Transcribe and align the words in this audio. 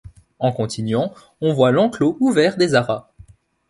En 0.39 0.51
continuant 0.51 1.13
on 1.41 1.53
voit 1.53 1.69
l'enclos 1.71 2.17
ouvert 2.21 2.57
des 2.57 2.73
aras. 2.73 3.11